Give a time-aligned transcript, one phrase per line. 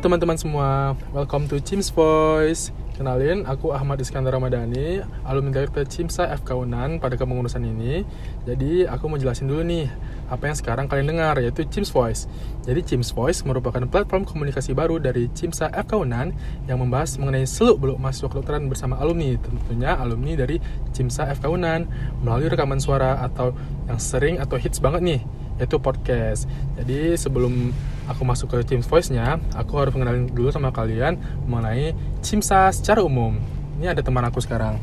[0.00, 2.72] teman-teman semua, welcome to Chim's Voice.
[2.96, 8.08] Kenalin, aku Ahmad Iskandar Ramadhani, alumni Direktur Cimsa FK Unan pada kepengurusan ini.
[8.48, 9.92] Jadi aku mau jelasin dulu nih
[10.32, 12.24] apa yang sekarang kalian dengar yaitu Chim's Voice.
[12.64, 16.32] Jadi Chim's Voice merupakan platform komunikasi baru dari Cimsa FK Unan
[16.64, 20.64] yang membahas mengenai seluk beluk mahasiswa kedokteran bersama alumni, tentunya alumni dari
[20.96, 21.84] Cimsa FK Unan
[22.24, 23.52] melalui rekaman suara atau
[23.84, 25.20] yang sering atau hits banget nih
[25.60, 26.48] yaitu podcast.
[26.80, 27.76] Jadi sebelum
[28.10, 31.14] aku masuk ke Teams Voice-nya, aku harus mengenalin dulu sama kalian
[31.46, 33.38] mengenai Cimsa secara umum.
[33.78, 34.82] Ini ada teman aku sekarang.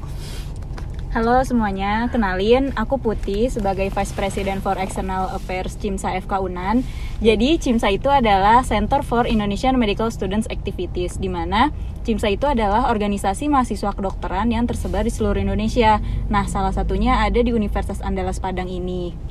[1.12, 6.86] Halo semuanya, kenalin aku Putih sebagai Vice President for External Affairs CIMSA FK Unan.
[7.24, 11.74] Jadi CIMSA itu adalah Center for Indonesian Medical Students Activities, di mana
[12.06, 15.98] CIMSA itu adalah organisasi mahasiswa kedokteran yang tersebar di seluruh Indonesia.
[16.30, 19.27] Nah, salah satunya ada di Universitas Andalas Padang ini.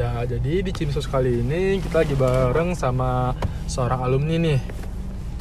[0.00, 3.36] Ya, jadi di Cimsos kali ini kita lagi bareng sama
[3.68, 4.56] seorang alumni nih.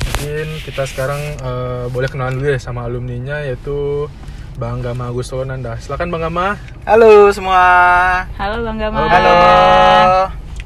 [0.04, 4.12] Mungkin kita sekarang uh, boleh kenalan dulu ya sama alumninya yaitu
[4.60, 5.80] Bang Gama Agus Nanda.
[5.80, 6.60] Silakan Bang Gama.
[6.84, 7.64] Halo semua.
[8.36, 9.08] Halo Bang Gama.
[9.08, 9.32] Halo.
[9.32, 10.24] Halo.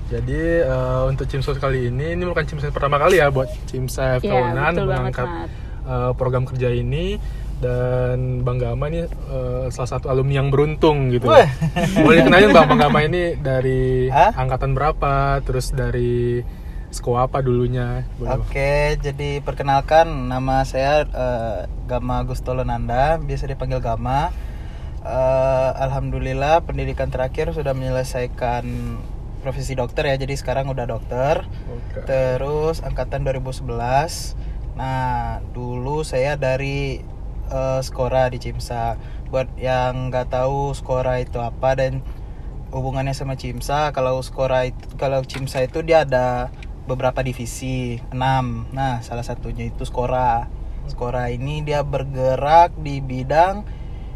[0.10, 4.58] Jadi uh, untuk Cimsos kali ini ini bukan Cimsos pertama kali ya buat Cimsa ya,
[4.74, 5.54] mengangkat
[5.86, 7.22] uh, program kerja ini
[7.64, 11.32] dan Bang Gama ini uh, salah satu alumni yang beruntung gitu.
[11.32, 11.48] Weh.
[12.04, 14.36] Boleh kenalin Bang Bang Gama ini dari Hah?
[14.36, 16.44] angkatan berapa, terus dari
[16.92, 18.04] sekolah apa dulunya?
[18.20, 24.36] Boleh Oke, jadi perkenalkan nama saya uh, Gama Gustolo Nanda, biasa dipanggil Gama.
[25.04, 28.64] Uh, Alhamdulillah pendidikan terakhir sudah menyelesaikan
[29.44, 31.48] profesi dokter ya, jadi sekarang udah dokter.
[31.96, 32.04] Okay.
[32.08, 33.72] Terus angkatan 2011.
[34.74, 37.13] Nah, dulu saya dari
[37.50, 38.96] uh, Skora di Cimsa.
[39.34, 42.06] Buat yang nggak tahu Skora itu apa dan
[42.74, 46.50] hubungannya sama Cimsa, kalau Skora itu kalau Cimsa itu dia ada
[46.90, 48.18] beberapa divisi, 6.
[48.76, 50.50] Nah, salah satunya itu Skora.
[50.90, 53.64] Skora ini dia bergerak di bidang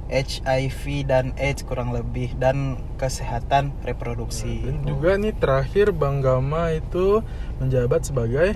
[0.07, 4.63] HIV dan AIDS kurang lebih dan kesehatan reproduksi.
[4.63, 7.23] Dan juga nih terakhir Bang Gama itu
[7.59, 8.55] menjabat sebagai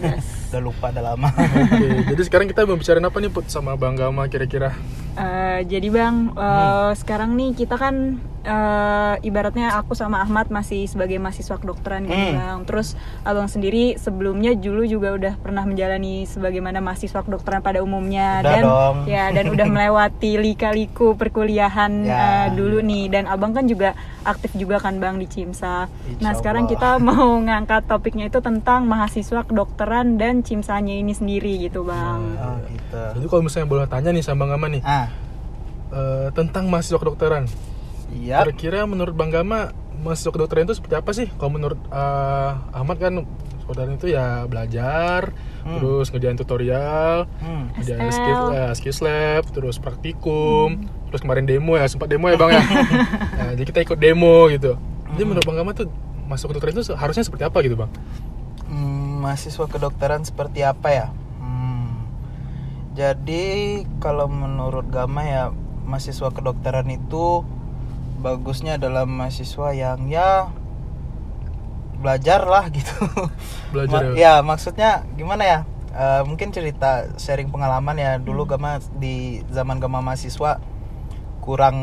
[0.47, 1.27] Udah lupa udah lama.
[1.31, 1.89] Oke, okay.
[2.11, 4.75] jadi sekarang kita mau bicarain apa nih Put sama Bang Gama kira-kira?
[5.15, 6.99] Uh, jadi Bang, uh, hmm.
[6.99, 12.33] sekarang nih kita kan uh, ibaratnya aku sama Ahmad masih sebagai mahasiswa kedokteran hmm.
[12.33, 12.59] bang.
[12.63, 12.95] Terus
[13.27, 18.63] abang sendiri sebelumnya dulu juga udah pernah menjalani sebagaimana mahasiswa kedokteran pada umumnya udah dan
[18.63, 18.97] dong.
[19.05, 22.15] ya dan udah melewati lika-liku perkuliahan ya.
[22.15, 23.93] uh, dulu nih dan abang kan juga
[24.23, 25.91] aktif juga kan bang di Cimsa.
[26.07, 31.67] Insya nah sekarang kita mau ngangkat topiknya itu tentang mahasiswa kedokteran dan Cimsanya ini sendiri
[31.67, 32.21] gitu bang.
[32.39, 33.03] Oh, gitu.
[33.19, 34.83] Jadi kalau misalnya boleh tanya nih sama Bang Aman nih.
[34.85, 35.07] Ah.
[35.87, 37.47] Uh, tentang mahasiswa kedokteran
[38.13, 38.47] Iya.
[38.47, 41.27] Kira-kira menurut Bang Gama masuk kedokteran itu seperti apa sih?
[41.35, 43.25] Kalau menurut uh, Ahmad kan
[43.67, 45.35] saudara itu ya belajar,
[45.67, 45.75] hmm.
[45.75, 47.75] terus ngerjain tutorial, hmm.
[47.75, 51.11] ngerjain skill, uh, skill lab, terus praktikum, hmm.
[51.11, 52.63] terus kemarin demo ya, sempat demo ya bang ya.
[53.35, 54.79] nah, jadi kita ikut demo gitu.
[55.11, 55.27] Jadi hmm.
[55.27, 55.91] menurut Bang Gama tuh
[56.31, 57.91] masuk kedokteran itu harusnya seperti apa gitu bang?
[58.71, 61.07] Hmm, mahasiswa kedokteran seperti apa ya?
[61.43, 62.07] Hmm.
[62.95, 65.51] Jadi kalau menurut Gama ya
[65.87, 67.43] mahasiswa kedokteran itu
[68.17, 70.49] bagusnya adalah mahasiswa yang ya
[71.97, 72.93] belajar lah gitu.
[73.73, 74.33] Belajar Ma ya?
[74.45, 75.59] maksudnya gimana ya?
[75.97, 78.21] Uh, mungkin cerita sharing pengalaman ya.
[78.21, 78.51] Dulu hmm.
[78.53, 80.61] gama di zaman gama mahasiswa
[81.41, 81.77] kurang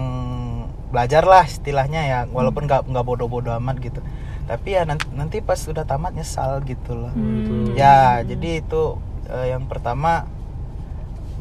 [0.94, 2.90] belajar lah istilahnya ya walaupun nggak hmm.
[2.94, 4.00] nggak bodoh-bodoh amat gitu.
[4.44, 7.10] Tapi ya nanti, nanti pas udah tamat nyesal gitu loh.
[7.10, 7.74] Hmm.
[7.74, 10.30] ya jadi itu uh, yang pertama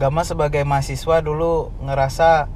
[0.01, 2.49] gama sebagai mahasiswa dulu ngerasa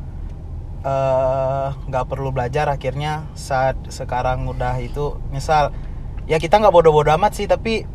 [1.87, 5.73] nggak uh, perlu belajar akhirnya saat sekarang udah itu misal
[6.29, 7.87] ya kita nggak bodoh-bodoh amat sih tapi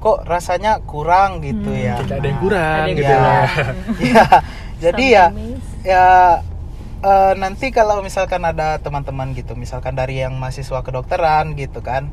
[0.00, 1.94] kok rasanya kurang gitu hmm, ya.
[2.00, 3.20] Tidak ada yang kurang ada gitu ya,
[4.00, 4.24] ya.
[4.88, 5.26] Jadi ya
[5.84, 6.06] ya
[7.04, 12.08] uh, nanti kalau misalkan ada teman-teman gitu misalkan dari yang mahasiswa kedokteran gitu kan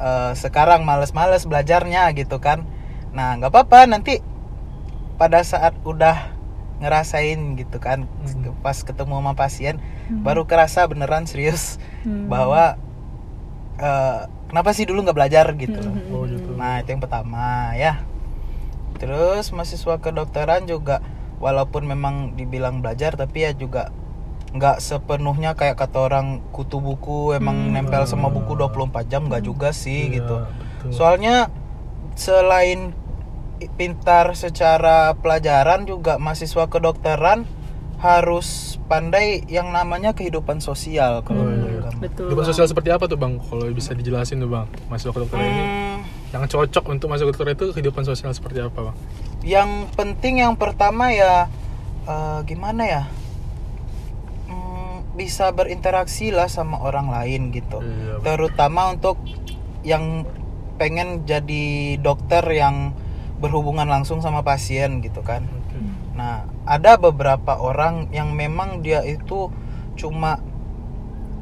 [0.00, 2.64] uh, sekarang males-males belajarnya gitu kan.
[3.12, 4.24] Nah nggak apa-apa nanti
[5.20, 6.29] pada saat udah
[6.80, 8.64] ngerasain gitu kan hmm.
[8.64, 9.76] pas ketemu sama pasien
[10.08, 10.24] hmm.
[10.24, 11.76] baru kerasa beneran serius
[12.08, 12.26] hmm.
[12.32, 12.80] bahwa
[13.76, 16.10] uh, kenapa sih dulu nggak belajar gitu hmm.
[16.10, 18.00] oh, gitu nah itu yang pertama ya
[18.96, 21.04] terus mahasiswa kedokteran juga
[21.40, 23.92] walaupun memang dibilang belajar tapi ya juga
[24.50, 27.72] nggak sepenuhnya kayak kata orang kutu buku emang hmm.
[27.76, 30.90] nempel sama buku 24 jam nggak juga sih yeah, gitu betul.
[30.90, 31.48] soalnya
[32.18, 32.92] selain
[33.70, 37.44] pintar secara pelajaran juga mahasiswa kedokteran
[37.96, 38.48] harus
[38.86, 41.80] pandai yang namanya kehidupan sosial kalau Oh, menurut iya.
[41.84, 42.00] Gama.
[42.00, 42.24] Betul.
[42.26, 42.50] Kehidupan Bang.
[42.50, 43.32] sosial seperti apa tuh bang?
[43.38, 45.98] Kalau bisa dijelasin tuh bang, mahasiswa kedokteran ini Hmm,
[46.30, 48.96] yang cocok untuk masuk kedokteran itu kehidupan sosial seperti apa bang?
[49.40, 51.48] yang penting yang pertama ya
[52.02, 53.02] eh, gimana ya
[54.46, 58.24] Hmm, bisa berinteraksi lah sama orang lain gitu Iya, Bang.
[58.26, 59.16] terutama untuk
[59.82, 60.24] yang
[60.76, 61.64] pengen jadi
[61.96, 62.96] dokter yang
[63.40, 65.80] berhubungan langsung sama pasien gitu kan Oke.
[66.14, 69.48] nah ada beberapa orang yang memang dia itu
[69.96, 70.38] cuma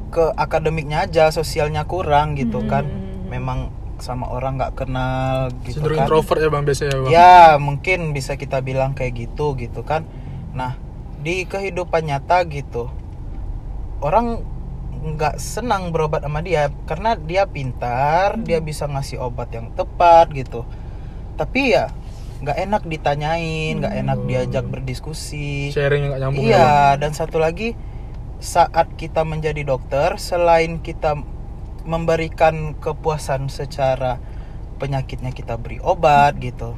[0.09, 3.29] ke akademiknya aja sosialnya kurang gitu kan Hmm.
[3.29, 3.59] memang
[4.01, 7.09] sama orang nggak kenal gitu Cenderung kan introvert ya bang biasanya bang.
[7.11, 10.07] Ya mungkin bisa kita bilang kayak gitu gitu kan.
[10.55, 10.79] Nah
[11.19, 12.87] di kehidupan nyata gitu
[13.99, 14.39] orang
[14.99, 20.63] nggak senang berobat sama dia karena dia pintar, dia bisa ngasih obat yang tepat gitu.
[21.39, 21.87] Tapi ya
[22.39, 25.71] nggak enak ditanyain, nggak enak diajak berdiskusi.
[25.71, 26.51] Sharing yang nggak nyambung ya, Bang?
[26.51, 27.79] Iya dan satu lagi
[28.37, 31.15] saat kita menjadi dokter selain kita
[31.83, 34.19] memberikan kepuasan secara
[34.77, 36.75] penyakitnya kita beri obat gitu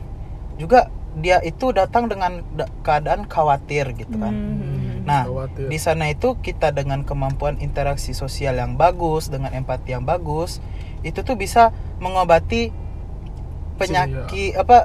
[0.57, 5.03] juga dia itu datang dengan da- keadaan khawatir gitu kan Hmm.
[5.03, 5.67] nah Khawatir.
[5.67, 10.61] di sana itu kita dengan kemampuan interaksi sosial yang bagus dengan empati yang bagus
[11.01, 12.69] itu tuh bisa mengobati
[13.81, 14.77] penyakit apa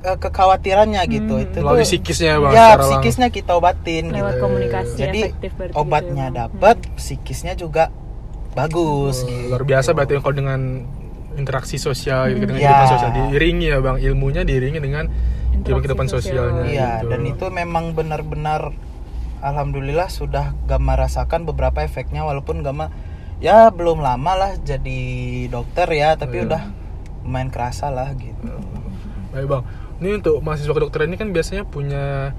[0.00, 1.44] eh, kekhawatirannya gitu Hmm.
[1.44, 2.52] itu Melalui tuh- psikisnya ya bang.
[2.52, 4.42] ya psikisnya kita obatin Lewat gitu.
[4.42, 7.84] komunikasi jadi efektif berarti obatnya gitu ya, dapat psikisnya juga
[8.50, 9.50] bagus Oh, gitu.
[9.50, 10.60] luar biasa berarti kalau dengan
[11.34, 12.70] interaksi sosial gitu, dengan Ya.
[12.72, 16.34] kehidupan sosial diiringi ya bang ilmunya diiringi dengan kehidupan Interaksi kehidupan sosial.
[16.46, 17.06] sosialnya Iya, gitu.
[17.08, 18.60] dan itu memang benar-benar
[19.40, 22.90] alhamdulillah sudah Gama rasakan beberapa efeknya walaupun Gama
[23.38, 25.00] ya belum lama lah jadi
[25.48, 26.46] dokter ya, tapi Iya.
[26.48, 26.62] udah
[27.28, 28.48] lumayan kerasa lah gitu.
[29.28, 29.62] Baik bang,
[30.00, 32.32] ini untuk mahasiswa kedokteran ini kan biasanya punya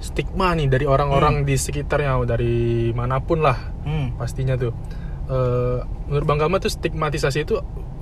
[0.00, 4.16] stigma nih dari orang-orang di sekitarnya, dari mana pun lah Hmm.
[4.16, 4.72] pastinya tuh.
[5.28, 5.78] Eh,
[6.08, 7.60] menurut bang Gama tuh stigmatisasi itu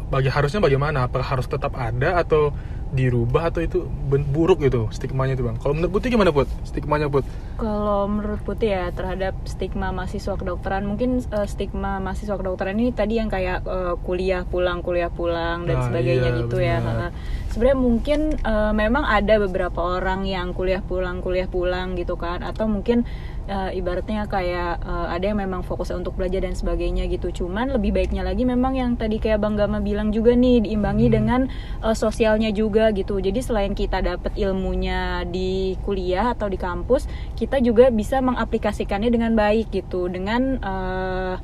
[0.09, 1.05] bagi harusnya bagaimana?
[1.05, 2.53] Apakah harus tetap ada atau
[2.89, 3.85] dirubah atau itu
[4.33, 5.61] buruk gitu stigmanya itu bang?
[5.61, 6.49] Kalau menurut Putih gimana put?
[6.65, 7.21] Stigmanya put?
[7.61, 13.21] Kalau menurut Putih ya terhadap stigma mahasiswa kedokteran mungkin eh, stigma mahasiswa kedokteran ini tadi
[13.21, 16.81] yang kayak eh, kuliah pulang kuliah pulang dan Nah, sebagainya iya, gitu ya.
[16.81, 16.97] benar.
[16.97, 17.11] Heeh.
[17.53, 22.65] Sebenarnya mungkin eh, memang ada beberapa orang yang kuliah pulang kuliah pulang gitu kan atau
[22.65, 23.05] mungkin
[23.49, 27.33] eh, ibaratnya kayak eh, ada yang memang fokus untuk belajar dan sebagainya gitu.
[27.33, 31.15] Cuman lebih baiknya lagi memang yang tadi kayak Bang Gama bilang juga nih diimbangi Hmm.
[31.17, 31.41] dengan
[31.83, 33.19] eh, sosialnya juga gitu.
[33.19, 39.33] Jadi selain kita dapat ilmunya di kuliah atau di kampus, kita juga bisa mengaplikasikannya dengan
[39.35, 41.35] baik gitu, dengan eh,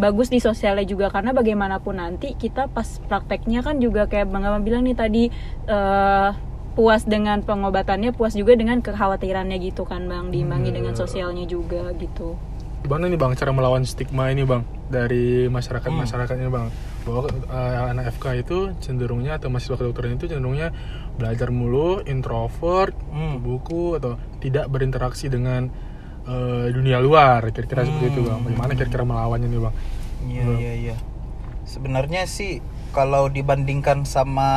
[0.00, 4.64] bagus di sosialnya juga karena bagaimanapun nanti kita pas prakteknya kan juga kayak Bang Gama
[4.64, 5.28] bilang nih tadi
[5.68, 6.30] eh,
[6.70, 10.76] puas dengan pengobatannya, puas juga dengan kekhawatirannya gitu kan Bang, diimbangi Hmm.
[10.80, 12.38] dengan sosialnya juga gitu.
[12.80, 16.00] Gimana nih bang cara melawan stigma ini bang dari masyarakat Hmm.
[16.00, 16.68] masyarakatnya bang
[17.02, 20.72] bahwa eh, anak FK itu cenderungnya atau mahasiswa kedokteran itu cenderungnya
[21.14, 23.38] belajar mulu introvert Hmm.
[23.38, 25.68] buku atau tidak berinteraksi dengan
[26.22, 28.46] eh, dunia luar kira-kira seperti itu bang Hmm.
[28.46, 29.74] bagaimana kira-kira melawannya nih bang
[30.20, 30.56] Iya, Hmm.
[30.56, 30.96] iya, iya.
[31.64, 34.50] Sebenarnya sih kalau dibandingkan sama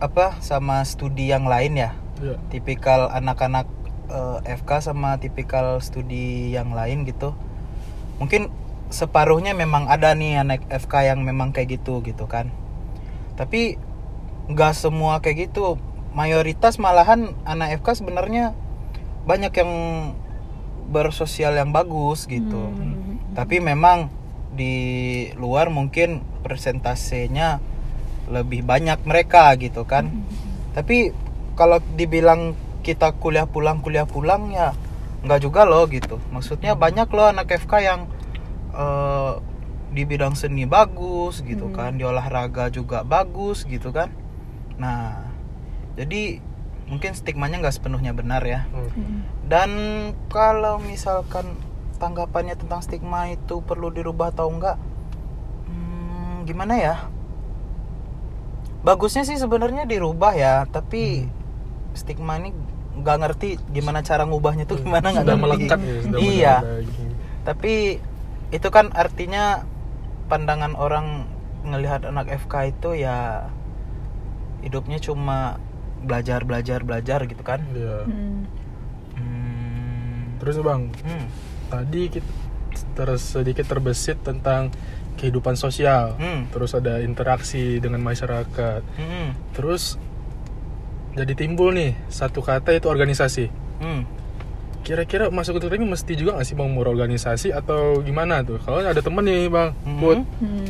[0.00, 0.40] apa?
[0.40, 2.36] Sama studi yang lain ya, Iya.
[2.48, 3.68] tipikal anak-anak
[4.10, 7.30] eh, FK sama tipikal studi yang lain gitu
[8.18, 8.50] mungkin
[8.90, 12.50] separuhnya memang ada nih anak FK yang memang kayak gitu gitu kan
[13.38, 13.78] tapi
[14.50, 15.78] nggak semua kayak gitu
[16.12, 18.52] mayoritas malahan anak FK sebenarnya
[19.24, 19.72] banyak yang
[20.90, 23.22] bersosial yang bagus gitu Hmm.
[23.32, 24.10] tapi memang
[24.52, 24.74] di
[25.38, 27.62] luar mungkin persentasenya
[28.30, 30.08] lebih banyak mereka gitu kan.
[30.72, 31.10] Tapi
[31.58, 34.72] kalau dibilang kita kuliah pulang kuliah pulang ya
[35.20, 36.16] nggak juga loh gitu.
[36.30, 38.00] Maksudnya banyak loh anak FK yang
[38.72, 39.32] eh,
[39.90, 41.74] di bidang seni bagus gitu Hmm.
[41.74, 44.14] kan di olahraga juga bagus gitu kan.
[44.78, 45.26] Nah
[45.98, 46.38] jadi
[46.86, 48.66] mungkin stigmanya nggak sepenuhnya benar ya.
[48.70, 49.26] Hmm.
[49.46, 49.70] dan
[50.30, 51.58] kalau misalkan
[51.98, 54.78] tanggapannya tentang stigma itu perlu dirubah atau enggak
[55.66, 56.94] hmm, gimana ya
[58.80, 61.28] bagusnya sih sebenarnya dirubah ya tapi
[61.92, 62.54] stigma ini
[63.00, 66.56] nggak ngerti gimana cara ngubahnya tuh gimana nggak melekat ya sudah iya
[67.44, 68.00] tapi
[68.50, 69.64] itu kan artinya
[70.28, 71.28] pandangan orang
[71.64, 73.48] ngelihat anak FK itu ya
[74.64, 75.60] hidupnya cuma
[76.00, 78.08] belajar belajar belajar gitu kan Iya.
[78.08, 78.40] Hmm.
[79.16, 80.40] hmm.
[80.40, 81.24] terus bang Hmm.
[81.68, 82.30] tadi kita
[83.00, 84.68] terus sedikit terbesit tentang
[85.16, 86.52] kehidupan sosial Hmm.
[86.52, 89.32] terus ada interaksi dengan masyarakat Hmm.
[89.56, 89.96] terus
[91.10, 93.50] jadi timbul nih satu kata itu organisasi.
[93.82, 94.06] Hmm.
[94.80, 98.56] Kira-kira masuk kedokteran ini mesti juga nggak sih bang organisasi atau gimana tuh?
[98.62, 99.98] Kalau ada temen nih bang, Mhm.
[99.98, 100.64] Put, Hmm.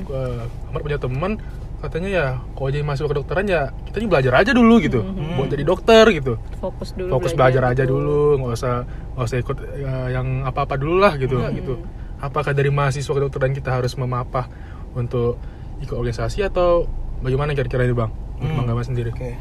[0.73, 1.33] Ahmad punya temen
[1.81, 5.37] katanya ya kalau jadi masuk kedokteran ya kita ini belajar aja dulu gitu, Mhm.
[5.37, 6.33] buat jadi dokter gitu.
[6.57, 8.75] Fokus dulu Fokus belajar, aja dulu, nggak usah
[9.15, 11.37] nggak usah ikut ya, yang apa-apa dulu lah gitu.
[11.37, 11.53] Mhm.
[11.55, 11.75] gitu.
[12.21, 14.47] Apakah dari mahasiswa kedokteran kita harus memapah
[14.93, 15.41] untuk
[15.81, 16.85] ikut organisasi atau
[17.25, 18.13] bagaimana kira-kira ini bang?
[18.41, 18.57] Hmm.
[18.61, 19.13] Bang Gama sendiri.
[19.13, 19.37] Oke.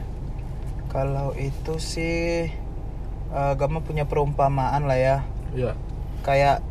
[0.90, 2.48] Kalau itu sih
[3.32, 5.18] eh, Gama punya perumpamaan lah ya.
[5.52, 5.76] Iya.
[6.24, 6.64] Kayak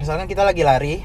[0.00, 1.04] misalnya kita lagi lari,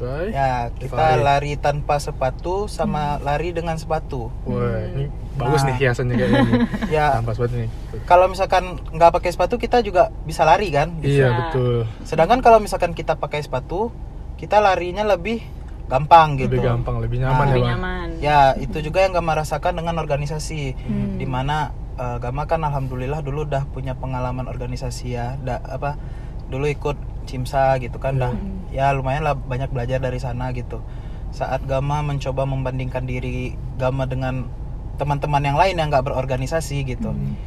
[0.00, 0.32] Oke.
[0.32, 1.22] ya kita Lari.
[1.22, 4.32] lari tanpa sepatu sama lari dengan sepatu.
[4.42, 5.68] Wah, ini bagus Nah.
[5.68, 6.54] nih hiasannya kayaknya nih.
[6.96, 7.68] Ya Tanpa sepatu nih.
[8.02, 10.96] kalau misalkan nggak pakai sepatu kita juga bisa lari kan?
[10.98, 11.38] Iya Bisa.
[11.38, 11.76] betul.
[12.02, 13.92] Sedangkan kalau misalkan kita pakai sepatu,
[14.34, 15.44] kita larinya lebih
[15.86, 16.54] gampang gitu.
[16.54, 19.96] Lebih gampang, lebih nyaman Nah, ya lebih nyaman Ya itu juga yang Gama rasakan dengan
[19.96, 20.74] organisasi.
[20.76, 21.18] Hmm.
[21.18, 26.00] Di mana eh, Gama kan alhamdulillah dulu udah punya pengalaman organisasi ya, da, apa
[26.46, 26.96] dulu ikut
[27.30, 28.34] Cimsa gitu kan, dah
[28.68, 30.82] ya lumayan lah banyak belajar dari sana gitu.
[31.30, 34.50] Saat Gama mencoba membandingkan diri Gama dengan
[34.98, 37.38] teman-teman yang lain yang nggak berorganisasi gitu, Hmm.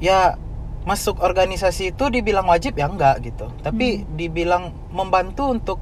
[0.00, 0.40] ya
[0.82, 5.78] masuk organisasi itu dibilang wajib ya enggak gitu, tapi dibilang membantu untuk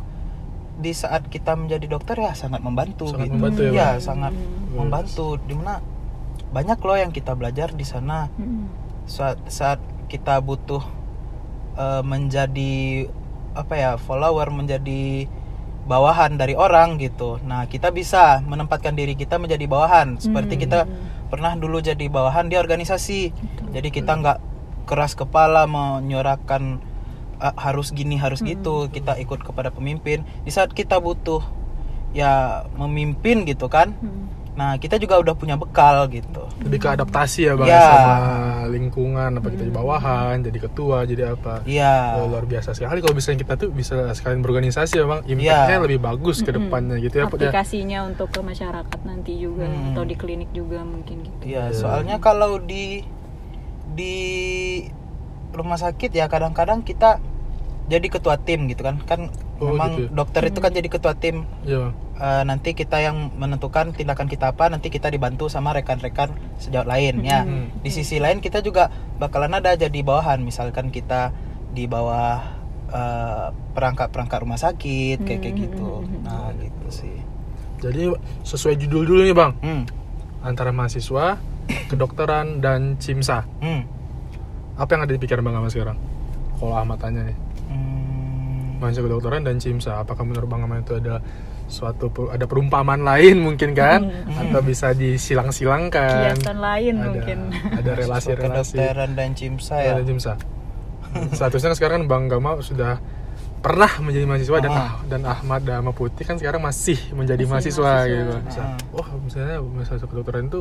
[0.77, 3.37] di saat kita menjadi dokter ya sangat membantu Sangat gitu.
[3.37, 4.01] membantu ya, ya Bang?
[4.01, 4.77] sangat Yes.
[4.77, 5.75] membantu di mana
[6.51, 8.69] banyak loh yang kita belajar di sana Hmm.
[9.05, 10.83] saat saat kita butuh
[11.77, 13.07] eh, menjadi
[13.55, 15.27] apa ya follower menjadi
[15.91, 17.43] bawahan dari orang gitu.
[17.43, 20.23] Nah kita bisa menempatkan diri kita menjadi bawahan.
[20.23, 20.63] Seperti Hmm.
[20.63, 20.81] kita
[21.31, 23.35] pernah dulu jadi bawahan di organisasi.
[23.75, 24.39] Jadi kita nggak
[24.87, 26.79] keras kepala menyuarakan
[27.41, 28.87] "Ah, harus gini harus gitu.
[28.93, 30.23] Kita ikut kepada pemimpin.
[30.45, 31.43] Di saat kita butuh
[32.15, 33.97] ya memimpin gitu kan.
[33.99, 34.40] Hmm.
[34.61, 37.81] Nah kita juga udah punya bekal gitu Lebih ke adaptasi ya bang Ya.
[37.81, 38.17] sama
[38.69, 39.31] lingkungan.
[39.33, 41.65] Apa kita jadi bawahan, jadi ketua, jadi apa?
[41.65, 45.21] iya Oh, luar biasa sekali kalau misalnya kita tuh bisa sekalian berorganisasi ya bang.
[45.25, 45.81] Impactnya Iya.
[45.81, 47.23] lebih bagus ke depannya gitu ya.
[47.23, 47.27] Ya.
[47.27, 49.91] aplikasinya untuk ke masyarakat nanti juga Hmm.
[49.91, 51.75] atau di klinik juga mungkin gitu Iya, Iya.
[51.75, 53.01] soalnya kalau di
[53.91, 54.17] di
[55.51, 57.17] rumah sakit ya kadang-kadang kita
[57.91, 59.03] jadi ketua tim gitu kan.
[59.03, 59.21] Kan
[59.59, 60.11] Oh, memang gitu ya.
[60.15, 61.45] dokter itu kan jadi ketua tim.
[61.63, 61.93] Iya bang.
[62.17, 67.21] Eh, nanti kita yang menentukan tindakan kita apa, nanti kita dibantu sama rekan-rekan sejawat lain
[67.21, 67.43] ya.
[67.43, 67.69] Hmm.
[67.79, 71.35] Di sisi lain kita juga bakalan ada jadi bawahan, misalkan kita
[71.69, 72.41] di bawah
[72.89, 75.89] eh, perangkat-perangkat rumah sakit kayak kayak Hmm, gitu.
[75.95, 77.17] hmm, hmm, Nah, gitu sih.
[77.79, 78.03] Jadi
[78.43, 79.53] sesuai judul dulu nih bang.
[79.59, 79.83] Hmm.
[80.41, 81.37] Antara mahasiswa,
[81.87, 83.45] kedokteran dan cimsa.
[83.59, 83.85] Hmm.
[84.75, 85.97] Apa yang ada di pikiran bang Ahmad sekarang?
[86.57, 87.37] Kalau Ahmad tanya nih.
[88.81, 90.01] Mahasiswa kedokteran dan CIMSA.
[90.01, 91.21] Apakah menurut Bang Aman itu ada
[91.67, 98.75] suatu ada perumpamaan lain mungkin kan atau bisa disilang-silangkan kiasan lain ada, mungkin ada relasi-relasi
[98.75, 99.85] kedokteran dan cimsa ya.
[99.87, 99.93] ya.
[99.95, 100.33] dan CIMSA
[101.31, 102.99] statusnya sekarang kan Bang Gama sudah
[103.61, 104.81] pernah menjadi mahasiswa dan Ah.
[104.81, 108.11] ah, dan Ahmad Dama Putih kan sekarang masih menjadi Masih mahasiswa, mahasiswa.
[108.11, 108.77] gitu Ah.
[108.91, 110.61] wah misalnya mahasiswa kedokteran itu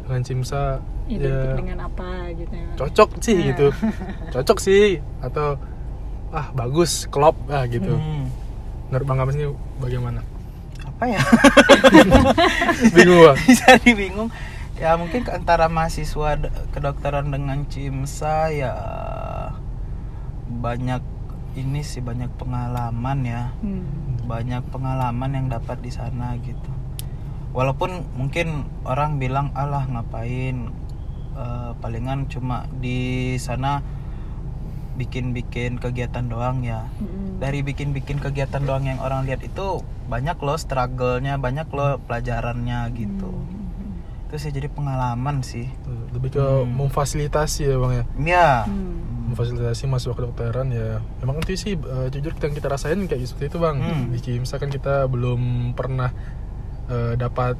[0.00, 0.62] dengan CIMSA
[1.06, 3.44] identik ya dengan apa gitu ya cocok sih Nah.
[3.46, 3.66] gitu
[4.30, 4.84] cocok sih
[5.20, 5.48] atau
[6.30, 8.28] ah bagus klop ah gitu Hmm.
[8.88, 10.20] menurut Bang Gamas ini bagaimana
[10.84, 11.22] Apa ya?
[12.96, 14.28] bingung bang Bisa dibingung.
[14.74, 16.38] Ya mungkin ke antara mahasiswa
[16.70, 18.72] kedokteran dengan CIMSA ya
[20.48, 21.02] banyak
[21.54, 23.42] ini sih banyak pengalaman ya.
[23.62, 23.86] Hmm.
[24.26, 26.70] Banyak pengalaman yang dapat di sana gitu.
[27.54, 30.70] Walaupun mungkin orang bilang alah ngapain
[31.34, 33.82] eh, palingan cuma di sana
[34.98, 36.84] bikin-bikin kegiatan doang ya.
[36.98, 37.38] Hmm.
[37.38, 43.30] dari bikin-bikin kegiatan doang yang orang lihat itu banyak loh struggle-nya, banyak loh pelajarannya gitu.
[43.30, 44.26] Hmm.
[44.26, 45.70] Itu sih jadi pengalaman sih.
[46.08, 46.74] lebih ke Hmm.
[46.74, 48.48] memfasilitasi ya bang ya Ya.
[48.64, 49.28] Hmm.
[49.28, 53.46] memfasilitasi masuk kedokteran ya memang itu sih eh, jujur kita yang kita rasain kayak seperti
[53.46, 54.04] itu bang Hmm.
[54.08, 55.40] di Kimsa kan kita belum
[55.72, 56.10] pernah
[56.88, 57.54] eh, dapat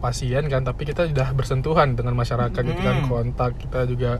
[0.00, 3.08] pasien kan tapi kita sudah bersentuhan dengan masyarakat gitu kan Hmm.
[3.08, 4.18] kontak kita juga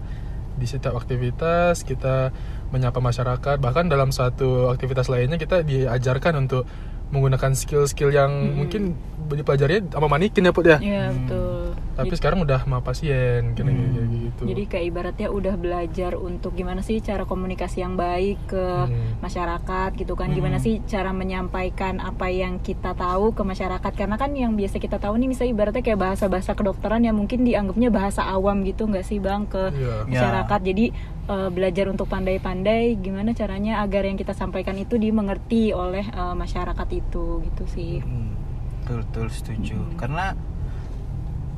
[0.54, 2.30] di setiap aktivitas kita
[2.70, 6.66] menyapa masyarakat bahkan dalam satu aktivitas lainnya kita diajarkan untuk
[7.10, 8.54] menggunakan skill-skill yang Hmm.
[8.58, 8.82] mungkin
[9.24, 11.14] dipelajari sama manikin ya Put ya Iya Hmm.
[11.20, 11.53] betul.
[11.94, 13.94] Tapi Jadi- sekarang udah sama pasien kayak Hmm.
[13.94, 18.58] kayak gitu Jadi kayak ibaratnya udah belajar untuk gimana sih cara komunikasi yang baik ke
[18.58, 19.18] Hmm.
[19.18, 20.28] masyarakat gitu kan.
[20.28, 20.64] Gimana Hmm.
[20.64, 25.14] sih cara menyampaikan apa yang kita tahu ke masyarakat karena kan yang biasa kita tahu
[25.16, 29.46] nih misalnya ibaratnya kayak bahasa-bahasa kedokteran yang mungkin dianggapnya bahasa awam gitu nggak sih Bang
[29.46, 30.04] ke Iya.
[30.04, 30.60] masyarakat.
[30.62, 30.86] Jadi
[31.24, 36.88] eh, belajar untuk pandai-pandai gimana caranya agar yang kita sampaikan itu dimengerti oleh eh, masyarakat
[36.90, 37.98] itu gitu sih.
[37.98, 38.36] Hmm.
[38.82, 39.78] Betul betul setuju.
[39.78, 39.96] Hmm.
[39.96, 40.36] Karena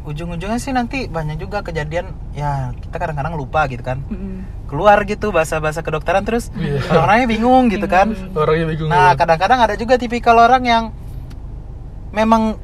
[0.06, 4.46] ujung-ujungnya sih nanti banyak juga kejadian ya kita kadang-kadang lupa gitu kan Mm-mm.
[4.64, 6.78] keluar gitu bahasa-bahasa kedokteran terus Iya.
[6.88, 8.86] orang-orangnya bingung gitu kan Orangnya bingung.
[8.86, 9.16] nah ya.
[9.16, 10.84] kadang-kadang ada juga tipikal orang yang
[12.10, 12.56] memang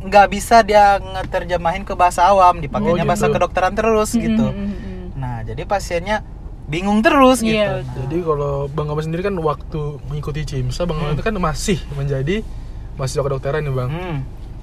[0.00, 3.34] nggak bisa dia ngeterjemahin ke bahasa awam dipakainya Oh, bahasa gitu.
[3.36, 5.12] kedokteran terus gitu Mm-mm.
[5.12, 6.22] nah jadi pasiennya
[6.64, 10.96] bingung terus gitu Iya, Nah, Jadi kalau Bang Gama sendiri kan waktu mengikuti CIMSA, Bang
[10.98, 12.44] Gama itu kan masih menjadi
[12.94, 13.88] mahasiswa kedokteran nih Bang.
[13.88, 14.16] hmm.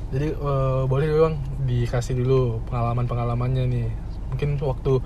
[0.07, 1.35] Jadi eh, boleh Bang
[1.65, 3.87] dikasih dulu pengalaman-pengalamannya nih.
[4.31, 5.01] Mungkin waktu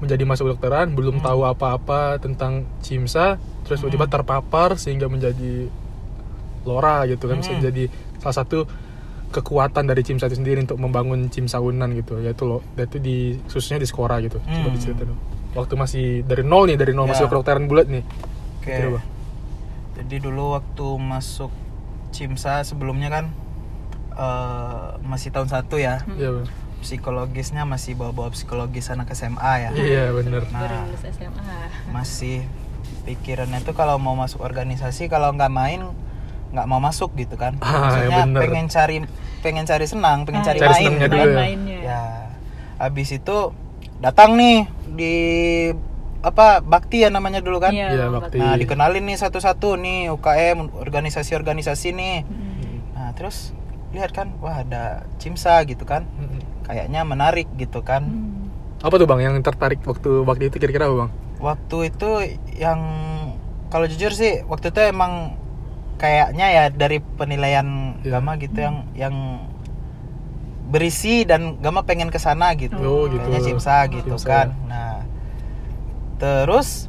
[0.00, 1.26] menjadi mahasiswa kedokteran belum Hmm.
[1.26, 5.68] tahu apa-apa tentang CIMSA, terus tiba-tiba terpapar sehingga menjadi
[6.64, 7.60] lora gitu kan, bisa Hmm.
[7.60, 8.64] jadi salah satu
[9.30, 13.78] kekuatan dari CIMSA itu sendiri untuk membangun CIMSA Unan gitu, yaitu lo, yaitu di khususnya
[13.78, 14.40] di Skora gitu.
[14.40, 14.74] Coba Hmm.
[14.74, 15.20] diceritain dong.
[15.50, 17.14] Waktu masih dari nol nih, dari nol Ya.
[17.14, 18.02] mahasiswa kedokteran bulat nih.
[18.62, 18.74] Oke.
[18.96, 19.06] Bang.
[20.00, 21.52] Jadi dulu waktu masuk
[22.10, 23.24] CIMSA sebelumnya kan
[24.12, 26.02] eh, masih tahun satu ya.
[26.14, 26.46] Iya, Bang.
[26.80, 29.70] Psikologisnya masih bawa-bawa psikologis anak SMA ya.
[29.76, 30.48] Iya, bener.
[30.48, 30.60] Nah.
[30.64, 31.58] Baru lulus SMA.
[31.92, 32.48] Masih
[33.04, 35.80] pikirannya tuh kalau mau masuk organisasi kalau nggak main
[36.50, 37.54] nggak mau masuk gitu kan.
[37.60, 37.78] Ah, ya
[38.10, 38.40] Maksudnya bener.
[38.42, 38.96] pengen cari
[39.40, 40.64] pengen cari senang, pengen Ah, cari, iya.
[40.64, 40.80] Cari main.
[40.82, 41.36] senangnya gitu dulu ya.
[41.38, 41.78] Mainnya.
[41.80, 42.02] Ya.
[42.80, 43.38] Habis itu
[44.00, 44.58] datang nih
[44.90, 45.14] di
[46.20, 47.72] apa bakti ya namanya dulu kan.
[47.72, 48.36] Iya, bakti.
[48.36, 52.16] Nah, dikenalin nih satu-satu nih UKM, organisasi-organisasi nih.
[52.24, 52.76] Mm-mm.
[52.96, 53.52] Nah, terus
[53.90, 56.06] lihat kan, wah ada Cimsa gitu kan.
[56.66, 58.06] Kayaknya menarik gitu kan.
[58.06, 58.50] Mm.
[58.80, 61.10] Apa tuh Bang yang tertarik waktu waktu itu kira-kira apa Bang?
[61.40, 62.10] Waktu itu
[62.56, 62.80] yang
[63.68, 65.36] kalau jujur sih waktu itu emang
[66.00, 68.16] kayaknya ya dari penilaian Iya.
[68.16, 69.16] Gama gitu yang yang
[70.70, 72.78] berisi dan Gama pengen ke sana gitu.
[72.80, 73.20] Oh, gitu.
[73.20, 74.48] Kayaknya Cimsa gitu Cimsa, kan.
[74.48, 74.64] ya.
[74.70, 74.94] Nah,
[76.16, 76.88] terus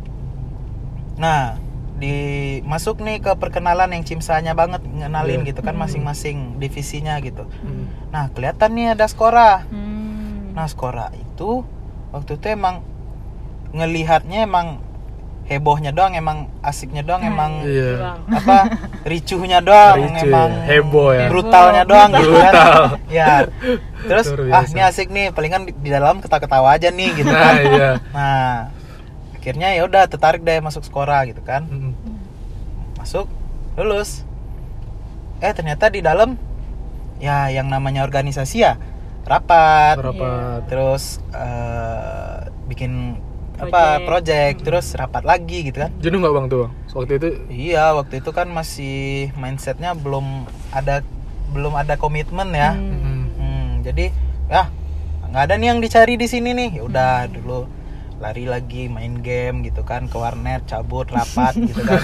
[1.19, 1.59] nah
[2.01, 2.17] di
[2.63, 5.47] masuk nih ke perkenalan yang Cimsanya banget ngenalin Iya.
[5.47, 5.85] gitu kan Hmm.
[5.85, 7.45] masing-masing divisinya gitu.
[8.09, 9.69] Nah, kelihatan nih ada skora.
[9.69, 10.51] Mm.
[10.51, 11.61] Nah, skora itu
[12.09, 12.81] waktu itu emang
[13.71, 14.81] ngelihatnya emang
[15.43, 17.91] hebohnya doang, emang asiknya doang, Nah, emang Iya.
[17.97, 18.19] Bang.
[18.31, 18.57] apa
[19.09, 21.27] ricuhnya doang, Ricu emang ya, heboh ya.
[21.27, 22.53] brutalnya doang gitu kan.
[23.07, 23.27] Ya.
[24.09, 27.55] Terus ah ini asik nih, palingan di, di dalam ketawa-ketawa aja nih gitu Nah, kan.
[27.59, 27.89] iya.
[28.09, 28.49] Nah,
[29.33, 31.65] akhirnya ya udah tertarik deh masuk skora gitu kan.
[31.65, 31.90] Mm-mm.
[33.01, 33.25] Masuk,
[33.73, 34.21] lulus.
[35.37, 36.37] Eh ternyata di dalam
[37.17, 38.77] ya yang namanya organisasi ya
[39.23, 40.65] rapat, Rapat.
[40.65, 43.17] terus eh, bikin
[43.57, 44.05] apa Project.
[44.05, 46.65] project terus rapat lagi gitu kan Jenuh nggak Bang tuh?
[46.91, 51.05] Waktu itu iya waktu itu kan masih mindsetnya belum ada
[51.49, 52.89] belum ada komitmen ya Mm.
[52.89, 54.09] mm, Hmm, jadi
[54.47, 54.65] ya
[55.27, 57.69] nggak ada nih yang dicari di sini nih ya udah dulu
[58.21, 61.99] lari lagi main game gitu kan ke warnet cabut rapat gitu kan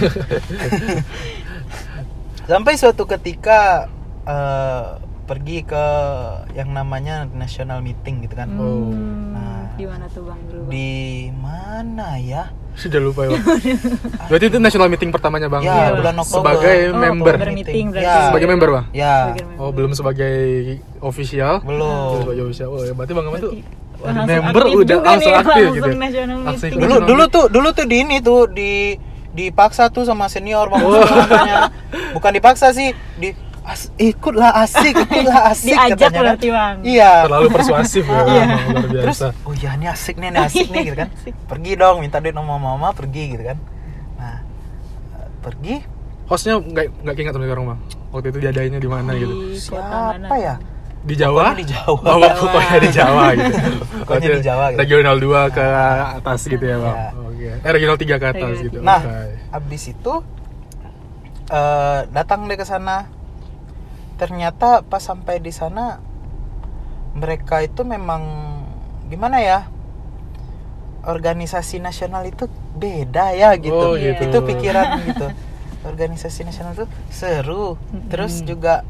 [2.43, 3.85] sampai suatu ketika
[4.23, 4.85] eh,
[5.23, 5.85] pergi ke
[6.53, 8.89] yang namanya national meeting gitu kan Oh.
[8.89, 9.35] Hmm.
[9.35, 9.55] Nah.
[9.77, 10.39] Di mana tuh Bang?
[10.41, 10.65] Bang?
[10.67, 10.89] di
[11.31, 13.61] mana ya sudah lupa ya Bang.
[14.29, 15.61] Berarti itu national meeting pertamanya Bang?
[15.61, 15.87] ya Iya.
[15.93, 17.33] bulan Oktober Sebagai Oh, member.
[17.35, 18.07] Oktober meeting berarti.
[18.07, 18.17] Ya.
[18.25, 18.85] Sebagai member Bang?
[18.89, 19.59] ya Sebagai member.
[19.59, 20.35] Oh belum sebagai
[20.99, 21.53] official?
[21.61, 21.77] Belum
[22.09, 22.67] belum sebagai official.
[22.71, 25.39] Oh ya berarti Bang Gama tuh Berarti- Wah, langsung member aktif udah juga langsung nih,
[25.39, 25.97] aktif langsung gitu.
[25.97, 26.37] national
[26.77, 28.71] dulu dulu tuh dulu tuh di ini tuh di
[29.31, 31.01] dipaksa tuh sama senior bang Oh.
[32.11, 36.21] bukan dipaksa sih di as, ikutlah asik ikutlah asik Diajak katanya kan.
[36.23, 36.75] berarti Bang.
[36.83, 38.45] iya terlalu persuasif ya Iya.
[38.63, 39.27] Luar terus biasa.
[39.43, 41.09] oh iya ini asik nih ini asik nih gitu kan
[41.45, 43.57] pergi dong minta duit sama mama pergi gitu kan
[44.15, 44.37] nah
[45.39, 45.75] pergi
[46.25, 47.79] Hostnya nggak nggak ingat sampai sekarang Bang.
[48.09, 49.31] Waktu itu diadainnya di mana gitu?
[49.47, 50.11] Di kota mana?
[50.21, 50.55] siapa ya
[51.07, 51.55] Di Jawa?
[51.55, 52.03] Di Jawa.
[52.03, 53.55] Oh, pokoknya di Jawa gitu.
[54.03, 54.79] Pokoknya di Jawa gitu.
[54.83, 55.65] Regional 2 ke
[56.19, 56.97] atas gitu ya Bang.
[56.99, 57.07] Ya.
[57.15, 57.47] Oke.
[57.63, 58.77] Eh regional 3 ke atas Regional gitu.
[58.83, 59.31] Nah, Oke.
[59.55, 60.13] abis itu
[61.47, 63.07] eh, datang deh ke sana.
[64.19, 66.03] Ternyata pas sampai di sana
[67.15, 68.21] mereka itu memang
[69.07, 69.59] gimana ya?
[71.07, 73.87] Organisasi nasional itu beda ya Oh, gitu.
[73.95, 74.21] gitu.
[74.27, 75.31] Itu pikiran gitu.
[75.87, 77.79] Organisasi nasional itu seru,
[78.11, 78.83] terus juga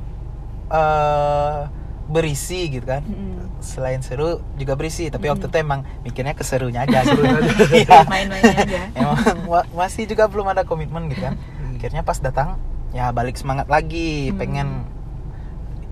[0.73, 1.61] eh
[2.07, 3.03] berisi gitu kan.
[3.03, 3.59] Mm-mm.
[3.59, 7.03] Selain seru juga berisi, tapi waktu itu emang mikirnya keserunya aja.
[7.73, 8.03] Iya.
[8.03, 8.79] Main-mainnya aja.
[8.93, 11.35] emang wa- masih juga belum ada komitmen gitu kan
[11.69, 12.57] akhirnya pas datang
[12.89, 14.35] ya balik semangat lagi Hmm.
[14.35, 14.67] pengen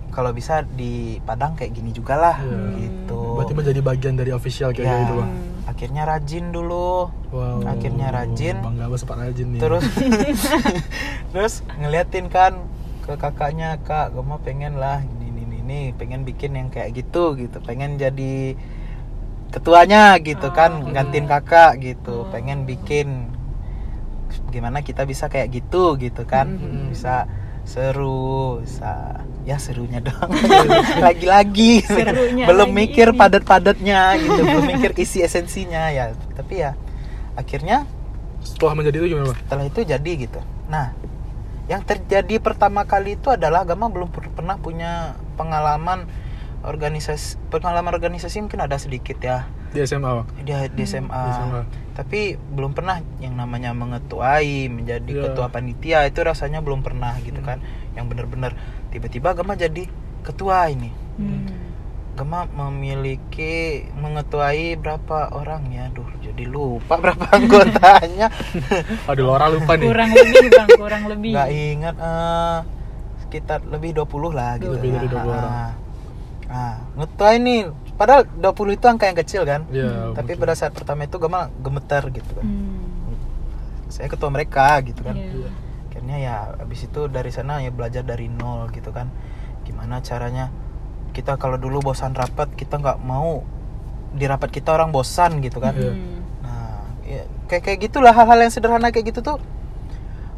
[0.09, 2.79] kalau bisa di Padang kayak gini juga lah Iya.
[2.79, 5.31] gitu Berarti menjadi bagian dari official kayak Ya, gitu Bang.
[5.67, 7.67] akhirnya rajin dulu Wow.
[7.67, 8.55] Akhirnya rajin.
[8.59, 9.59] Bang Gama sempat rajin nih.
[9.59, 9.83] terus
[11.31, 12.53] terus ngeliatin kan
[13.01, 15.03] ke kakaknya kak gue mau pengen lah
[15.65, 17.57] ini pengen bikin yang kayak gitu gitu.
[17.59, 18.53] Pengen jadi
[19.49, 20.91] ketuanya gitu kan Oh.
[20.91, 22.23] gantiin kakak gitu.
[22.23, 22.29] Oh.
[22.29, 23.33] pengen bikin.
[24.49, 26.55] Gimana kita bisa kayak gitu gitu kan.
[26.55, 26.89] Hmm.
[26.89, 27.25] bisa
[27.65, 30.29] seru bisa ya serunya doang.
[30.99, 31.81] Lagi-lagi.
[31.81, 32.77] Serunya belum lagi.
[32.77, 34.39] mikir padat-padatnya gitu.
[34.39, 36.13] Belum mikir isi esensinya ya.
[36.31, 36.77] Tapi ya
[37.33, 37.89] akhirnya
[38.39, 40.37] Setelah menjadi itu gimana setelah itu jadi gitu.
[40.69, 40.93] Nah
[41.65, 46.07] yang terjadi pertama kali itu adalah agama belum per- pernah punya pengalaman
[46.61, 51.11] organisasi pengalaman organisasi mungkin ada sedikit ya Di SMA di, di SMA.
[51.11, 51.61] Di SMA.
[51.93, 55.23] tapi belum pernah yang namanya mengetuai menjadi Iya.
[55.29, 57.47] ketua panitia itu rasanya belum pernah gitu Hmm.
[57.47, 57.57] kan
[57.93, 58.55] yang benar-benar
[58.89, 59.85] tiba-tiba agama jadi
[60.21, 61.45] ketua ini Hmm.
[62.13, 68.31] agama memiliki mengetuai berapa orang ya duh jadi lupa berapa anggotanya
[69.05, 69.85] Aduh Laura lupa nih.
[69.85, 72.59] kurang lebih bang kurang lebih nggak ingat eh,
[73.35, 75.51] sekitar lebih 20 lah gitu Lebih dari 20 Ah, orang.
[75.51, 75.71] ah.
[76.47, 77.59] ah ngetuai nih
[77.93, 80.13] padahal 20 itu angka yang kecil kan Iya.
[80.13, 80.41] tapi betul.
[80.41, 83.15] pada saat pertama itu gama gemeter gitu kan Hmm.
[83.87, 85.51] saya ketua mereka gitu kan Iya.
[85.85, 89.11] akhirnya ya habis itu dari sana ya belajar dari nol gitu kan
[89.63, 90.47] gimana caranya
[91.11, 93.43] kita kalau dulu bosan rapat kita nggak mau
[94.11, 95.91] di rapat kita orang bosan gitu kan Iya.
[95.91, 96.19] Hmm.
[96.39, 96.71] nah
[97.03, 99.37] ya, kayak kayak gitulah hal-hal yang sederhana kayak gitu tuh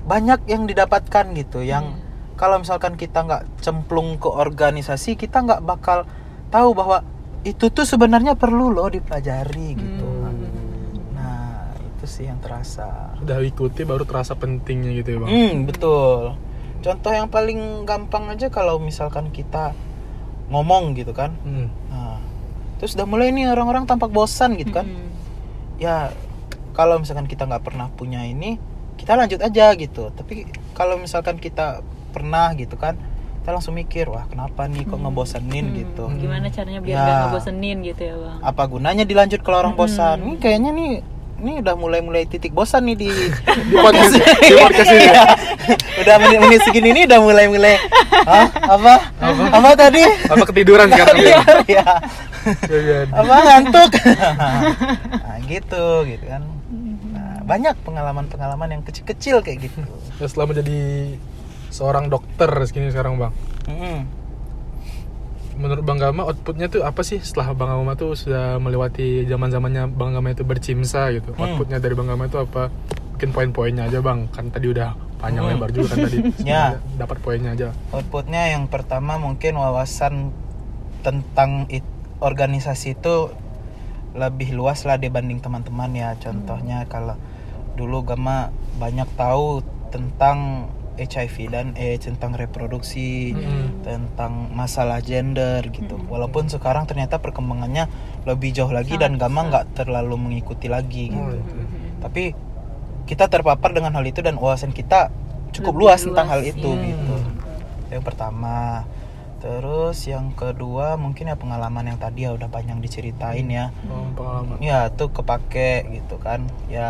[0.04, 2.07] banyak yang didapatkan gitu yang Iya.
[2.38, 6.06] Kalau misalkan kita nggak cemplung ke organisasi kita nggak bakal
[6.54, 7.02] tahu bahwa
[7.44, 11.16] itu tuh sebenarnya perlu loh dipelajari gitu Hmm.
[11.18, 15.30] nah itu sih yang terasa Udah ikuti baru terasa pentingnya gitu ya bang.
[15.34, 16.38] Hmm, betul.
[16.86, 19.74] Contoh yang paling gampang aja kalau misalkan kita
[20.54, 21.34] ngomong gitu kan.
[21.42, 21.68] Hmm.
[21.90, 22.22] Nah,
[22.78, 24.86] terus udah mulai nih orang-orang tampak bosan gitu kan.
[24.86, 25.10] Hmm.
[25.82, 26.14] Ya
[26.78, 28.62] kalau misalkan kita nggak pernah punya ini,
[29.02, 30.14] kita lanjut aja gitu.
[30.14, 30.46] Tapi
[30.78, 31.82] kalau misalkan kita
[32.18, 32.98] pernah gitu kan,
[33.38, 35.78] kita langsung mikir, wah kenapa nih kok ngebosenin Hmm.
[35.78, 36.04] gitu.
[36.18, 37.00] gimana caranya biar Ya.
[37.00, 39.82] nggak ngebosenin gitu ya bang Apa gunanya dilanjut kalau orang Hmm.
[39.82, 40.18] bosan?
[40.20, 40.92] Ini kayaknya nih
[41.38, 43.10] ini udah mulai-mulai titik bosan nih di
[43.70, 44.10] Di podcast
[44.42, 45.06] di podcast ini.
[45.06, 45.24] Iya.
[45.98, 47.76] udah menit-menit segini nih udah mulai-mulai
[48.24, 48.48] Hah?
[48.68, 48.94] apa?
[49.52, 51.16] apa tadi Apa ketiduran sekarang?
[51.16, 51.86] Iya, iya.
[52.64, 52.98] Iya, iya.
[53.12, 53.90] apa ngantuk
[55.22, 56.42] nah, gitu gitu kan
[57.12, 59.84] nah, banyak pengalaman-pengalaman yang kecil-kecil kayak gitu
[60.18, 60.80] Ya, setelah menjadi
[61.78, 63.34] seorang dokter segini sekarang bang.
[63.70, 63.98] Mm-mm.
[65.58, 69.90] Menurut Bang Gama outputnya tuh apa sih setelah Bang Gama tuh sudah melewati zaman zamannya
[69.90, 71.34] Bang Gama itu bercimsa gitu.
[71.34, 71.42] Hmm.
[71.50, 72.70] Outputnya dari Bang Gama itu apa?
[73.14, 74.30] Mungkin poin-poinnya aja Bang.
[74.30, 75.54] Kan tadi udah panjang Hmm.
[75.56, 76.18] lebar juga kan tadi.
[76.46, 76.78] Ya.
[76.94, 77.74] Dapat poinnya aja.
[77.90, 80.30] outputnya yang pertama mungkin wawasan
[81.02, 81.86] tentang it-
[82.18, 83.34] organisasi itu
[84.14, 87.18] lebih luas lah dibanding teman-teman ya contohnya kalau
[87.74, 93.82] dulu Gama banyak tahu tentang HIV dan AIDS tentang reproduksi Mm-mm.
[93.82, 96.10] tentang masalah gender gitu Mm-mm.
[96.10, 97.86] walaupun sekarang ternyata perkembangannya
[98.24, 99.48] lebih jauh lagi dan Sangat Gama pesat.
[99.48, 101.56] nggak terlalu mengikuti lagi Oh, gitu itu.
[102.00, 102.24] tapi
[103.06, 105.14] kita terpapar dengan hal itu dan wawasan kita
[105.50, 106.86] cukup Lebih luas tentang luas, hal itu iya.
[106.92, 107.36] gitu Hmm.
[107.88, 108.84] yang pertama
[109.38, 114.58] terus yang kedua mungkin ya pengalaman yang tadi ya udah panjang diceritain ya Oh, pengalaman.
[114.60, 116.90] ya tuh kepake gitu kan ya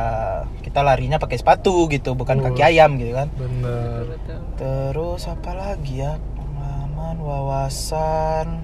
[0.61, 2.43] kita larinya pakai sepatu gitu bukan Oh.
[2.47, 4.15] kaki ayam gitu kan Bener.
[4.55, 8.63] Terus apa lagi ya pengalaman wawasan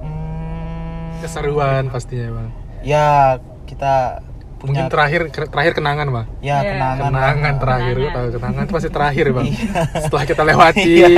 [0.00, 2.48] hmm, Keseruan pastinya bang.
[2.82, 4.24] ya kita
[4.62, 6.26] Mungkin terakhir terakhir kenangan bang.
[6.38, 6.58] ya Ya.
[6.64, 7.60] kenangan Kenangan lah.
[7.60, 8.14] terakhir, Kenangan.
[8.14, 9.46] tahu kenangan itu pasti terakhir bang.
[9.46, 9.82] Iya.
[10.00, 11.08] Setelah kita lewati Iya.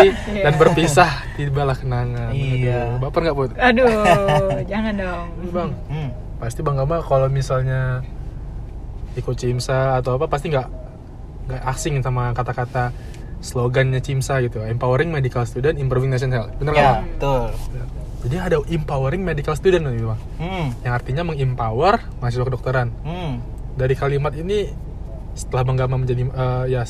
[0.40, 2.30] dan berpisah, tibalah kenangan.
[2.30, 2.80] Iya.
[2.90, 3.50] Aduh, baper nggak put?
[3.54, 3.88] aduh
[4.72, 6.08] jangan dong Bang, Hmm.
[6.36, 8.00] pasti bang Gama kalau misalnya
[9.14, 10.68] ikut Cimsa atau apa pasti nggak
[11.44, 12.90] nggak asing sama kata-kata
[13.38, 14.58] slogannya Cimsa gitu.
[14.58, 16.48] Empowering medical student, improving nation health.
[16.56, 17.42] Bener nggak ya betul
[18.24, 20.66] Jadi ada empowering medical student gitu bang, hmm.
[20.80, 22.88] yang artinya mengempower mahasiswa kedokteran.
[23.04, 23.44] Hmm.
[23.76, 24.72] Dari kalimat ini
[25.36, 26.82] setelah bang Gama menjadi eh, ya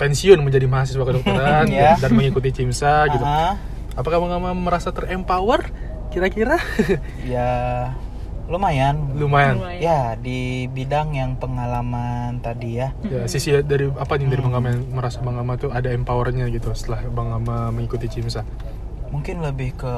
[0.00, 2.00] pensiun menjadi mahasiswa kedokteran Ya.
[2.00, 3.20] dan mengikuti Cimsa gitu.
[3.20, 3.60] Aha.
[3.94, 5.68] Apakah bang Gama merasa terempower?
[6.08, 6.56] Kira-kira?
[7.28, 7.48] ya
[8.48, 9.60] lumayan Lumayan.
[9.60, 9.76] Lumayan.
[9.76, 14.72] ya di bidang yang pengalaman tadi ya Ya, sisi dari apa nih dari Bang Gama
[14.72, 18.48] yang merasa Bang Gama tuh ada empowernya gitu setelah Bang Gama mengikuti Cimsa
[19.12, 19.94] mungkin lebih ke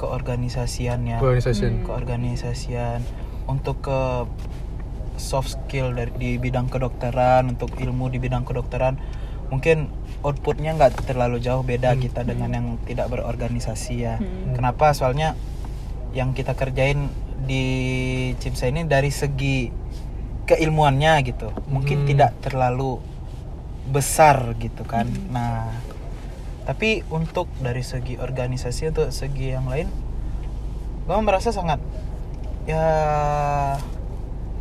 [0.00, 1.84] keorganisasian ya organization.
[1.84, 3.04] keorganisasian
[3.44, 4.00] untuk ke
[5.20, 8.96] soft skill dari di bidang kedokteran untuk ilmu di bidang kedokteran
[9.52, 12.00] mungkin outputnya nggak terlalu jauh beda Hmm.
[12.00, 14.56] kita dengan yang tidak berorganisasi ya Hmm.
[14.56, 15.36] kenapa soalnya
[16.16, 17.64] yang kita kerjain di
[18.36, 19.68] Cimsa ini dari segi
[20.46, 22.08] keilmuannya gitu mungkin Hmm.
[22.08, 22.96] tidak terlalu
[23.86, 25.68] besar gitu kan nah
[26.70, 29.90] tapi untuk dari segi organisasi untuk segi yang lain
[31.02, 31.82] gue merasa sangat
[32.62, 32.86] ya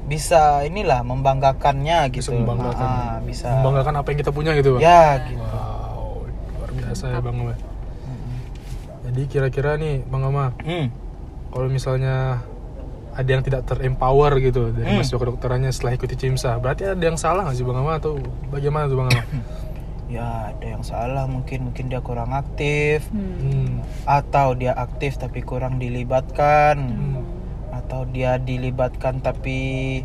[0.10, 2.90] bisa inilah membanggakannya Bisa gitu membanggakan.
[2.90, 4.82] Ah, bisa Membanggakan apa yang kita punya gitu, Bang.
[4.82, 6.26] ya gitu Wow,
[6.58, 7.38] luar biasa ya Bang.
[9.06, 10.90] Jadi kira-kira nih Bang Gama, Hmm.
[11.50, 12.42] kalau misalnya
[13.14, 14.98] ada yang tidak terempower gitu dari Hmm.
[14.98, 18.18] mahasiswa kedokterannya setelah ikuti CIMSA, berarti ada yang salah nggak sih Bang Gama atau
[18.50, 19.22] bagaimana tuh Bang Gama?
[20.10, 23.38] Ya ada yang salah mungkin mungkin dia kurang aktif Hmm.
[23.38, 23.74] hmm.
[24.10, 27.22] atau dia aktif tapi kurang dilibatkan Hmm.
[27.70, 30.02] atau dia dilibatkan tapi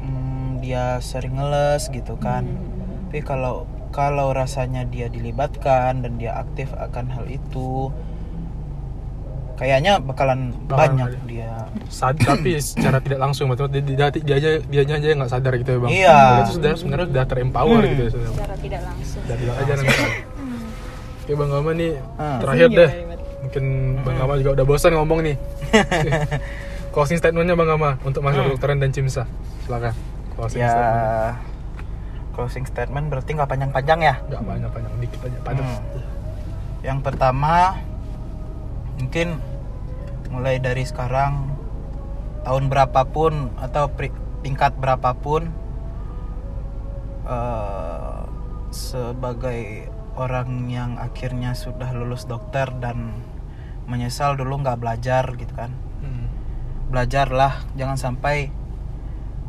[0.00, 2.48] mm, dia sering ngeles gitu kan.
[2.48, 3.12] Hmm.
[3.12, 7.92] Tapi kalau kalau rasanya dia dilibatkan dan dia aktif akan hal itu
[9.54, 11.66] kayaknya bakalan banyak dia.
[11.86, 15.52] Sad- tapi secara tidak langsung betul dia, dia, dia aja dia aja aja nggak sadar
[15.56, 15.90] gitu ya bang.
[15.92, 16.18] Iya.
[16.40, 17.90] Itu sudah sebenarnya sudah terempower Hmm.
[17.90, 18.10] gitu ya.
[18.10, 18.28] Sudah.
[18.30, 19.20] Secara tidak langsung.
[19.20, 19.94] Udah bilang aja nanti.
[21.24, 22.38] Oke bang Gama nih Ah.
[22.38, 22.90] terakhir Gimana, deh.
[23.40, 23.64] Mungkin
[24.00, 25.36] bang Gama juga udah bosan ngomong nih.
[26.92, 28.50] Closing statementnya bang Gama untuk mahasiswa Hmm.
[28.52, 29.24] kedokteran dan CIMSA.
[29.62, 29.94] Silakan.
[30.32, 31.36] Closing Ya statement.
[32.34, 34.14] closing statement berarti nggak panjang-panjang ya.
[34.24, 35.62] Nggak banyak-banyak dikit aja padat.
[35.62, 35.80] Hmm.
[36.82, 37.54] Yang pertama
[39.00, 39.38] mungkin
[40.30, 41.54] mulai dari sekarang
[42.44, 43.88] tahun berapapun atau
[44.44, 45.48] tingkat berapapun
[47.24, 48.20] eh,
[48.74, 53.14] sebagai orang yang akhirnya sudah lulus dokter dan
[53.86, 55.70] menyesal dulu nggak belajar gitu kan
[56.04, 56.28] Hmm.
[56.92, 58.52] belajarlah jangan sampai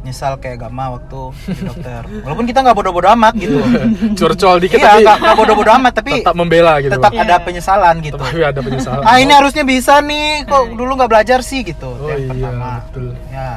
[0.05, 2.01] nyesal kayak Gama waktu di dokter.
[2.21, 3.57] Walaupun kita nggak bodoh-bodoh amat gitu.
[4.21, 6.93] Curcol dikit iya tapi nggak bodoh-bodoh amat tapi tetap membela gitu.
[6.93, 7.25] tetap Bang.
[7.25, 8.21] ada penyesalan gitu.
[8.21, 9.01] Tapi ada penyesalan.
[9.01, 10.45] ah ini harusnya bisa nih.
[10.45, 11.89] Kok dulu nggak belajar sih gitu.
[11.89, 12.69] Oh yang iya, pertama.
[12.85, 13.07] betul.
[13.33, 13.51] ya.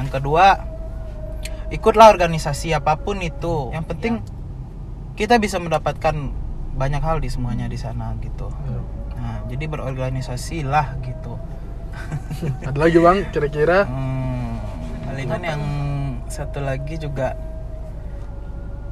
[0.00, 0.44] Yang kedua
[1.68, 3.68] ikutlah organisasi apa pun itu.
[3.76, 4.14] Yang penting
[5.20, 6.14] kita bisa mendapatkan
[6.78, 8.48] banyak hal di semuanya di sana gitu.
[8.48, 8.80] Ya.
[9.18, 11.36] nah jadi berorganisasi lah gitu.
[12.62, 13.78] Ada lagi bang kira-kira?
[13.84, 14.17] Hmm,
[15.18, 15.62] palingan yang
[16.30, 17.34] satu lagi juga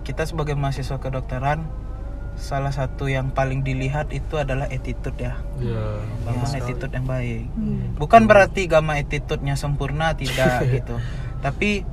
[0.02, 1.62] kita sebagai mahasiswa kedokteran
[2.34, 5.86] salah satu yang paling dilihat itu adalah attitude ya, Ya, ya
[6.26, 6.60] bagus sekali.
[6.66, 7.46] attitude yang baik.
[7.54, 7.94] Hmm.
[7.96, 10.98] Bukan berarti Gama attitude-nya sempurna tidak gitu,
[11.40, 11.86] tapi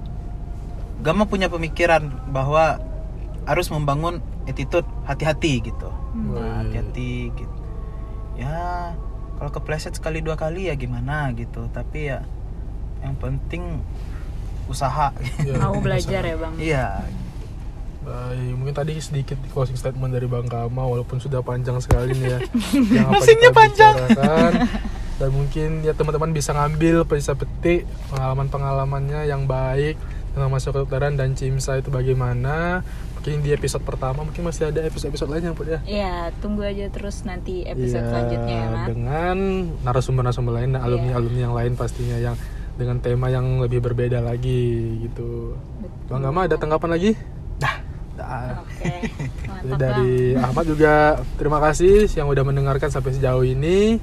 [1.00, 2.82] Gama punya pemikiran bahwa
[3.46, 4.17] harus membangun
[4.50, 6.34] attitude hati-hati gitu, Hmm.
[6.36, 7.58] Nah, hati-hati gitu.
[8.36, 8.98] Ya
[9.38, 12.26] kalau kepleset sekali dua kali ya gimana gitu, tapi ya
[13.00, 13.80] yang penting
[14.65, 15.12] usaha.
[15.41, 16.54] Ya, Mau belajar ya bang.
[16.58, 16.88] Iya,
[18.04, 22.39] Baik, mungkin tadi sedikit closing statement dari Bang Kama walaupun sudah panjang sekali nih ya.
[22.99, 23.95] yang apa Pusingnya kita panjang.
[23.95, 24.52] bicarakan.
[25.23, 29.95] Dan mungkin ya teman-teman bisa ngambil, bisa petik pengalaman-pengalamannya yang baik
[30.34, 32.82] tentang masa kedokteran dan CIMSA itu bagaimana.
[33.15, 35.80] Mungkin di episode pertama mungkin masih ada episode-episode lainnya Put ya.
[35.88, 38.88] Iya, tunggu aja terus nanti episode Iya, selanjutnya ya, Mat.
[38.91, 39.38] dengan
[39.80, 42.36] narasumber-narasumber lain, alumni-alumni yang lain pastinya yang
[42.74, 45.54] dengan tema yang lebih berbeda lagi gitu.
[46.10, 47.12] Bang Gama ada tanggapan lagi?
[47.60, 47.76] dah.
[48.14, 48.62] Dah.
[48.62, 49.10] Oke,
[49.50, 53.98] mantap dari Ahmad juga terima kasih yang udah mendengarkan sampai sejauh ini.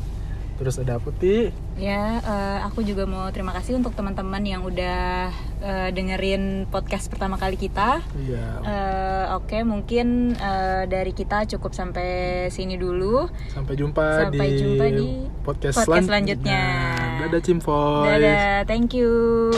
[0.61, 1.56] Terus ada Putih.
[1.80, 5.33] Ya, eh, aku juga mau terima kasih untuk teman-teman yang udah
[5.64, 8.04] eh, dengerin podcast pertama kali kita.
[8.12, 8.46] Iya.
[8.61, 12.11] Eh, Oke, mungkin eh, dari kita cukup sampai
[12.52, 13.24] sini dulu.
[13.48, 15.06] Sampai jumpa Sampai di jumpa di
[15.40, 16.61] podcast, podcast selanjutnya.
[16.61, 17.09] selanjutnya.
[17.20, 19.50] Dadah Cimvoice Dadah, thank you.